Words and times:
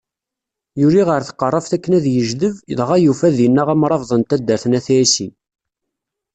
Yuli 0.81 1.01
ɣer 1.09 1.21
tqeṛṛabt 1.23 1.71
akken 1.75 1.93
ad 1.97 2.05
yejdeb, 2.13 2.53
dɣa 2.77 2.97
yufa 2.99 3.29
dinna 3.37 3.63
amṛabeḍ 3.73 4.11
n 4.15 4.21
taddart 4.29 4.63
n 4.67 4.77
At 4.77 4.87
Ɛisi. 4.97 5.27